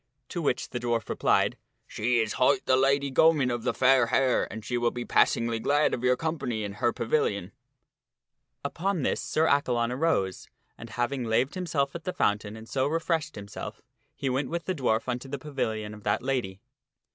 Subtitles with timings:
[0.29, 1.57] To which the dwarf replied,"
[1.95, 5.59] She is hight the Lady Gomyne of the Fair Hair, and she will be passingly
[5.59, 7.51] glad of your company in her pavilion."
[8.65, 13.35] Upon this Sir Accalon arose, and, having laved himself at the fountain and so refreshed
[13.35, 13.83] himself,
[14.15, 16.23] he went with the dwarf unto the fntt?s C tt n pavil pavilion of that
[16.23, 16.61] lady.